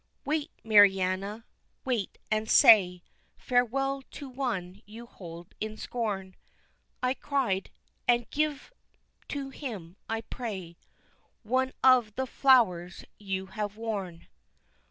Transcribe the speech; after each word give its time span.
"Wait, 0.25 0.49
Mariana, 0.63 1.45
wait, 1.85 2.17
and 2.31 2.49
say 2.49 3.03
Farewell 3.37 4.01
to 4.09 4.27
one 4.27 4.81
you 4.87 5.05
hold 5.05 5.53
in 5.59 5.77
scorn!" 5.77 6.35
I 7.03 7.13
cried, 7.13 7.69
"and 8.07 8.27
give 8.31 8.73
to 9.27 9.51
him 9.51 9.97
I 10.09 10.21
pray 10.21 10.75
One 11.43 11.71
of 11.83 12.15
the 12.15 12.25
flowers 12.25 13.05
you 13.19 13.45
have 13.53 13.77
worn." 13.77 14.25